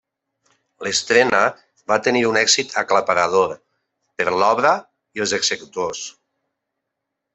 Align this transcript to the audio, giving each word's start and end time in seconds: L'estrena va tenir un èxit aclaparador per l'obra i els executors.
L'estrena 0.85 1.41
va 1.91 1.97
tenir 2.07 2.23
un 2.29 2.39
èxit 2.41 2.73
aclaparador 2.83 3.53
per 4.21 4.27
l'obra 4.39 4.73
i 5.19 5.25
els 5.27 5.35
executors. 5.43 6.03